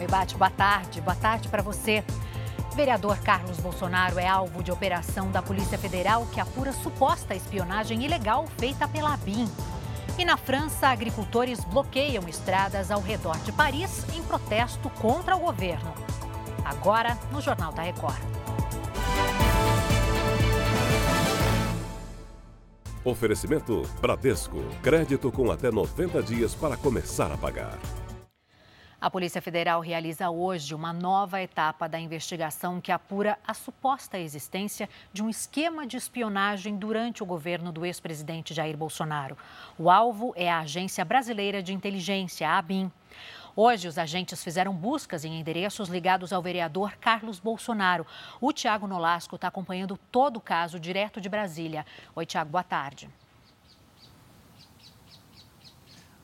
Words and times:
Oi, 0.00 0.06
Bate, 0.06 0.34
boa 0.34 0.48
tarde. 0.48 0.98
Boa 1.02 1.14
tarde 1.14 1.46
para 1.50 1.62
você. 1.62 2.02
Vereador 2.74 3.18
Carlos 3.18 3.58
Bolsonaro 3.58 4.18
é 4.18 4.26
alvo 4.26 4.62
de 4.62 4.72
operação 4.72 5.30
da 5.30 5.42
Polícia 5.42 5.76
Federal 5.76 6.26
que 6.32 6.40
apura 6.40 6.72
suposta 6.72 7.34
espionagem 7.34 8.02
ilegal 8.02 8.46
feita 8.58 8.88
pela 8.88 9.12
ABIN. 9.12 9.46
E 10.18 10.24
na 10.24 10.38
França, 10.38 10.88
agricultores 10.88 11.62
bloqueiam 11.64 12.26
estradas 12.26 12.90
ao 12.90 13.02
redor 13.02 13.36
de 13.40 13.52
Paris 13.52 14.06
em 14.16 14.22
protesto 14.22 14.88
contra 14.88 15.36
o 15.36 15.40
governo. 15.40 15.92
Agora, 16.64 17.18
no 17.30 17.42
Jornal 17.42 17.70
da 17.70 17.82
Record. 17.82 18.22
Oferecimento 23.04 23.82
Bradesco. 24.00 24.62
Crédito 24.82 25.30
com 25.30 25.50
até 25.50 25.70
90 25.70 26.22
dias 26.22 26.54
para 26.54 26.78
começar 26.78 27.30
a 27.30 27.36
pagar. 27.36 27.78
A 29.00 29.08
Polícia 29.08 29.40
Federal 29.40 29.80
realiza 29.80 30.28
hoje 30.28 30.74
uma 30.74 30.92
nova 30.92 31.40
etapa 31.40 31.88
da 31.88 31.98
investigação 31.98 32.82
que 32.82 32.92
apura 32.92 33.38
a 33.48 33.54
suposta 33.54 34.18
existência 34.18 34.90
de 35.10 35.22
um 35.22 35.30
esquema 35.30 35.86
de 35.86 35.96
espionagem 35.96 36.76
durante 36.76 37.22
o 37.22 37.26
governo 37.26 37.72
do 37.72 37.86
ex-presidente 37.86 38.52
Jair 38.52 38.76
Bolsonaro. 38.76 39.38
O 39.78 39.88
alvo 39.88 40.34
é 40.36 40.50
a 40.50 40.60
Agência 40.60 41.02
Brasileira 41.02 41.62
de 41.62 41.72
Inteligência, 41.72 42.46
a 42.46 42.58
ABIN. 42.58 42.92
Hoje, 43.56 43.88
os 43.88 43.96
agentes 43.96 44.44
fizeram 44.44 44.74
buscas 44.74 45.24
em 45.24 45.40
endereços 45.40 45.88
ligados 45.88 46.30
ao 46.30 46.42
vereador 46.42 46.94
Carlos 47.00 47.40
Bolsonaro. 47.40 48.06
O 48.38 48.52
Tiago 48.52 48.86
Nolasco 48.86 49.36
está 49.36 49.48
acompanhando 49.48 49.98
todo 50.12 50.36
o 50.36 50.42
caso 50.42 50.78
direto 50.78 51.22
de 51.22 51.28
Brasília. 51.30 51.86
Oi, 52.14 52.26
Tiago, 52.26 52.50
boa 52.50 52.62
tarde. 52.62 53.08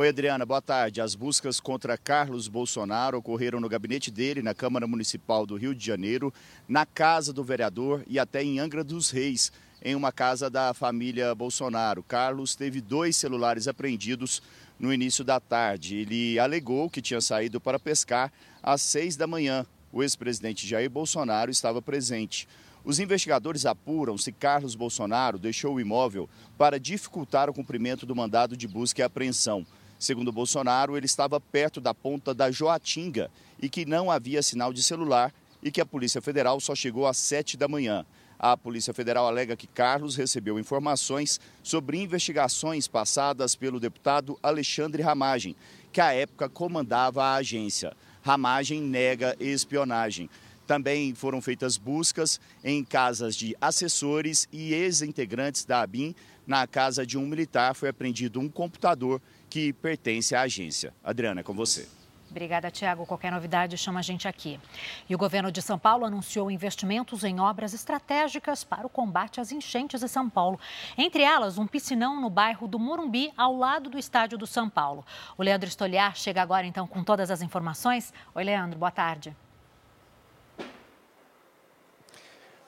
Oi, 0.00 0.10
Adriana, 0.10 0.46
boa 0.46 0.62
tarde. 0.62 1.00
As 1.00 1.16
buscas 1.16 1.58
contra 1.58 1.98
Carlos 1.98 2.46
Bolsonaro 2.46 3.18
ocorreram 3.18 3.58
no 3.58 3.68
gabinete 3.68 4.12
dele, 4.12 4.40
na 4.40 4.54
Câmara 4.54 4.86
Municipal 4.86 5.44
do 5.44 5.56
Rio 5.56 5.74
de 5.74 5.84
Janeiro, 5.84 6.32
na 6.68 6.86
casa 6.86 7.32
do 7.32 7.42
vereador 7.42 8.04
e 8.06 8.16
até 8.16 8.40
em 8.40 8.60
Angra 8.60 8.84
dos 8.84 9.10
Reis, 9.10 9.50
em 9.82 9.96
uma 9.96 10.12
casa 10.12 10.48
da 10.48 10.72
família 10.72 11.34
Bolsonaro. 11.34 12.04
Carlos 12.04 12.54
teve 12.54 12.80
dois 12.80 13.16
celulares 13.16 13.66
apreendidos 13.66 14.40
no 14.78 14.94
início 14.94 15.24
da 15.24 15.40
tarde. 15.40 15.96
Ele 15.96 16.38
alegou 16.38 16.88
que 16.88 17.02
tinha 17.02 17.20
saído 17.20 17.60
para 17.60 17.76
pescar 17.76 18.32
às 18.62 18.80
seis 18.80 19.16
da 19.16 19.26
manhã. 19.26 19.66
O 19.92 20.04
ex-presidente 20.04 20.64
Jair 20.64 20.88
Bolsonaro 20.88 21.50
estava 21.50 21.82
presente. 21.82 22.46
Os 22.84 23.00
investigadores 23.00 23.66
apuram 23.66 24.16
se 24.16 24.30
Carlos 24.30 24.76
Bolsonaro 24.76 25.40
deixou 25.40 25.74
o 25.74 25.80
imóvel 25.80 26.30
para 26.56 26.78
dificultar 26.78 27.50
o 27.50 27.52
cumprimento 27.52 28.06
do 28.06 28.14
mandado 28.14 28.56
de 28.56 28.68
busca 28.68 29.00
e 29.00 29.04
apreensão. 29.04 29.66
Segundo 29.98 30.30
Bolsonaro, 30.30 30.96
ele 30.96 31.06
estava 31.06 31.40
perto 31.40 31.80
da 31.80 31.92
ponta 31.92 32.32
da 32.32 32.50
Joatinga 32.50 33.30
e 33.60 33.68
que 33.68 33.84
não 33.84 34.10
havia 34.10 34.42
sinal 34.42 34.72
de 34.72 34.82
celular 34.82 35.34
e 35.62 35.70
que 35.70 35.80
a 35.80 35.86
Polícia 35.86 36.22
Federal 36.22 36.60
só 36.60 36.74
chegou 36.74 37.06
às 37.06 37.16
sete 37.16 37.56
da 37.56 37.66
manhã. 37.66 38.06
A 38.38 38.56
Polícia 38.56 38.94
Federal 38.94 39.26
alega 39.26 39.56
que 39.56 39.66
Carlos 39.66 40.14
recebeu 40.14 40.60
informações 40.60 41.40
sobre 41.60 42.00
investigações 42.00 42.86
passadas 42.86 43.56
pelo 43.56 43.80
deputado 43.80 44.38
Alexandre 44.40 45.02
Ramagem, 45.02 45.56
que 45.92 46.00
à 46.00 46.12
época 46.12 46.48
comandava 46.48 47.24
a 47.24 47.34
agência. 47.34 47.96
Ramagem 48.22 48.80
nega 48.80 49.36
espionagem. 49.40 50.30
Também 50.68 51.14
foram 51.14 51.40
feitas 51.40 51.78
buscas 51.78 52.38
em 52.62 52.84
casas 52.84 53.34
de 53.34 53.56
assessores 53.58 54.46
e 54.52 54.74
ex-integrantes 54.74 55.64
da 55.64 55.80
ABIN. 55.80 56.14
Na 56.46 56.66
casa 56.66 57.06
de 57.06 57.16
um 57.16 57.26
militar 57.26 57.74
foi 57.74 57.88
apreendido 57.88 58.38
um 58.38 58.50
computador 58.50 59.18
que 59.48 59.72
pertence 59.72 60.34
à 60.34 60.42
agência. 60.42 60.92
Adriana, 61.02 61.40
é 61.40 61.42
com 61.42 61.54
você. 61.54 61.88
Obrigada, 62.30 62.70
Tiago. 62.70 63.06
Qualquer 63.06 63.32
novidade, 63.32 63.78
chama 63.78 64.00
a 64.00 64.02
gente 64.02 64.28
aqui. 64.28 64.60
E 65.08 65.14
o 65.14 65.18
governo 65.18 65.50
de 65.50 65.62
São 65.62 65.78
Paulo 65.78 66.04
anunciou 66.04 66.50
investimentos 66.50 67.24
em 67.24 67.40
obras 67.40 67.72
estratégicas 67.72 68.62
para 68.62 68.86
o 68.86 68.90
combate 68.90 69.40
às 69.40 69.50
enchentes 69.50 70.02
em 70.02 70.06
São 70.06 70.28
Paulo. 70.28 70.60
Entre 70.98 71.22
elas, 71.22 71.56
um 71.56 71.66
piscinão 71.66 72.20
no 72.20 72.28
bairro 72.28 72.68
do 72.68 72.78
Morumbi, 72.78 73.32
ao 73.38 73.56
lado 73.56 73.88
do 73.88 73.98
estádio 73.98 74.36
do 74.36 74.46
São 74.46 74.68
Paulo. 74.68 75.02
O 75.38 75.42
Leandro 75.42 75.66
Estoliar 75.66 76.14
chega 76.14 76.42
agora, 76.42 76.66
então, 76.66 76.86
com 76.86 77.02
todas 77.02 77.30
as 77.30 77.40
informações. 77.40 78.12
Oi, 78.34 78.44
Leandro, 78.44 78.78
boa 78.78 78.90
tarde. 78.90 79.34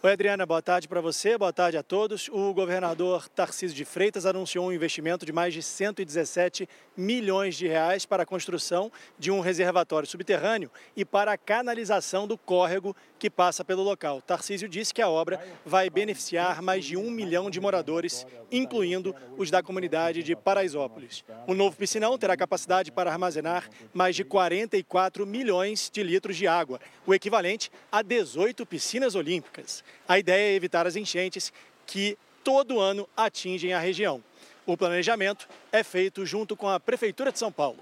Oi, 0.03 0.13
Adriana, 0.13 0.47
boa 0.47 0.63
tarde 0.63 0.89
para 0.89 1.03
você, 1.03 1.37
boa 1.37 1.53
tarde 1.53 1.77
a 1.77 1.83
todos. 1.83 2.31
O 2.33 2.55
governador 2.55 3.29
Tarcísio 3.29 3.77
de 3.77 3.85
Freitas 3.85 4.25
anunciou 4.25 4.67
um 4.67 4.73
investimento 4.73 5.27
de 5.27 5.33
mais 5.33 5.53
de 5.53 5.63
117 5.63 6.67
milhões 6.97 7.55
de 7.55 7.69
reais 7.69 8.07
para 8.07 8.23
a 8.23 8.27
construção 8.27 8.91
de 9.19 9.31
um 9.31 9.41
reservatório 9.41 10.09
subterrâneo 10.09 10.71
e 10.97 11.05
para 11.05 11.33
a 11.33 11.37
canalização 11.37 12.27
do 12.27 12.39
córrego 12.39 12.97
que 13.19 13.29
passa 13.29 13.63
pelo 13.63 13.83
local. 13.83 14.23
Tarcísio 14.23 14.71
disse 14.71 14.95
que 14.95 15.03
a 15.03 15.09
obra 15.11 15.39
vai 15.67 15.91
beneficiar 15.91 16.63
mais 16.63 16.87
de 16.87 16.97
um 16.97 17.11
milhão 17.11 17.51
de 17.51 17.61
moradores, 17.61 18.27
incluindo 18.51 19.15
os 19.37 19.51
da 19.51 19.63
comunidade 19.63 20.23
de 20.23 20.35
Paraisópolis. 20.35 21.23
O 21.47 21.53
novo 21.53 21.77
piscinão 21.77 22.17
terá 22.17 22.39
capacidade 22.39 22.91
para 22.91 23.13
armazenar 23.13 23.69
mais 23.93 24.17
de 24.17 24.25
44 24.25 25.27
milhões 25.27 25.91
de 25.93 26.03
litros 26.03 26.39
de 26.39 26.47
água, 26.47 26.81
o 27.07 27.13
equivalente 27.13 27.71
a 27.93 28.01
18 28.01 28.65
piscinas 28.65 29.15
olímpicas. 29.15 29.85
A 30.09 30.19
ideia 30.19 30.53
é 30.53 30.55
evitar 30.55 30.87
as 30.87 30.97
enchentes 30.97 31.53
que 31.87 32.17
todo 32.43 32.81
ano 32.81 33.09
atingem 33.17 33.73
a 33.73 33.79
região. 33.79 34.23
O 34.67 34.77
planejamento 34.77 35.49
é 35.73 35.83
feito 35.83 36.25
junto 36.25 36.57
com 36.57 36.69
a 36.69 36.79
Prefeitura 36.79 37.33
de 37.33 37.39
São 37.39 37.51
Paulo. 37.51 37.79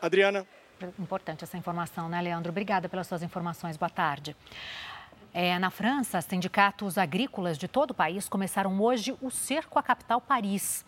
Adriana. 0.00 0.46
Importante 0.98 1.44
essa 1.44 1.58
informação, 1.58 2.08
né, 2.08 2.20
Leandro? 2.22 2.50
Obrigada 2.50 2.88
pelas 2.88 3.06
suas 3.06 3.22
informações. 3.22 3.76
Boa 3.76 3.90
tarde. 3.90 4.34
É, 5.32 5.58
na 5.58 5.70
França, 5.70 6.20
sindicatos 6.20 6.98
agrícolas 6.98 7.56
de 7.56 7.68
todo 7.68 7.90
o 7.90 7.94
país 7.94 8.28
começaram 8.28 8.80
hoje 8.80 9.14
o 9.20 9.30
cerco 9.30 9.78
à 9.78 9.82
capital 9.82 10.20
Paris. 10.20 10.84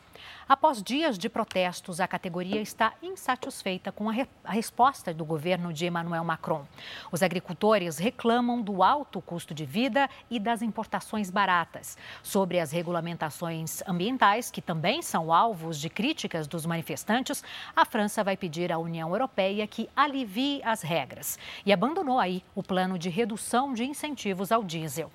Após 0.48 0.82
dias 0.82 1.16
de 1.16 1.28
protestos, 1.28 2.00
a 2.00 2.08
categoria 2.08 2.60
está 2.60 2.92
insatisfeita 3.02 3.90
com 3.90 4.08
a, 4.08 4.12
re 4.12 4.28
a, 4.44 4.52
resposta 4.52 5.14
do 5.14 5.24
governo 5.24 5.72
de 5.72 5.86
Emmanuel 5.86 6.24
Macron. 6.24 6.66
Os 7.10 7.22
agricultores 7.22 7.98
reclamam 7.98 8.60
do 8.60 8.82
alto 8.82 9.20
custo 9.20 9.54
de 9.54 9.64
vida 9.64 10.10
e 10.30 10.38
das 10.38 10.60
importações 10.60 11.30
baratas. 11.30 11.96
Sobre 12.22 12.60
as 12.60 12.70
regulamentações 12.72 13.82
ambientais, 13.88 14.50
que 14.50 14.60
também 14.60 15.00
são 15.00 15.32
alvos 15.32 15.80
de 15.80 15.88
críticas 15.88 16.46
dos 16.46 16.66
manifestantes, 16.66 17.42
a 17.74 17.84
França 17.84 18.22
vai 18.22 18.36
pedir 18.36 18.72
à 18.72 18.78
União 18.78 19.10
Europeia 19.10 19.66
que 19.66 19.88
alivie 19.96 20.60
as 20.64 20.82
regras 20.82 21.38
e 21.64 21.72
abandonou 21.72 22.18
aí 22.18 22.42
o 22.54 22.62
plano 22.62 22.98
de 22.98 23.08
redução 23.08 23.72
de 23.72 23.84
incentivos 23.84 24.52
ao 24.52 24.62
diesel. 24.62 25.10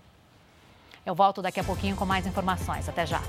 Eu 1.06 1.16
volto 1.16 1.41
daqui 1.41 1.59
a 1.59 1.63
pouquinho 1.63 1.95
com 1.95 2.06
mais 2.06 2.28
informações. 2.28 2.89
Até 2.89 3.06
já. 3.06 3.22